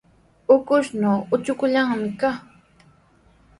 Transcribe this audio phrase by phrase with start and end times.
[0.55, 2.37] Ukushnaw uchukllami kaa.